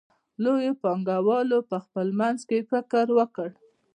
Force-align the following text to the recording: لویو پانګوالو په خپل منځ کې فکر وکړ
لویو 0.43 0.73
پانګوالو 0.83 1.59
په 1.69 1.77
خپل 1.85 2.07
منځ 2.19 2.39
کې 2.49 2.67
فکر 2.71 3.05
وکړ 3.17 3.49